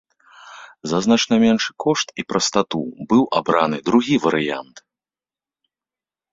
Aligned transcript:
За 0.91 0.97
значна 1.05 1.35
меншы 1.43 1.69
кошт 1.83 2.07
і 2.23 2.25
прастату 2.33 2.81
быў 3.13 3.23
абраны 3.43 3.77
другі 3.93 4.15
варыянт. 4.27 4.85